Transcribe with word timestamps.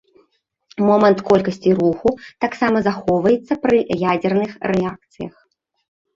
Момант 0.87 1.19
колькасці 1.29 1.73
руху 1.81 2.09
таксама 2.47 2.77
захоўваецца 2.89 3.53
пры 3.67 3.77
ядзерных 4.13 4.51
рэакцыях. 4.75 5.33